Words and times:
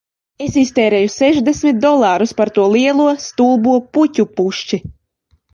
Es 0.43 0.55
iztērēju 0.61 1.11
sešdesmit 1.15 1.83
dolārus 1.83 2.35
par 2.39 2.53
to 2.57 2.65
lielo 2.79 3.07
stulbo 3.27 3.77
puķu 3.99 4.27
pušķi 4.41 4.85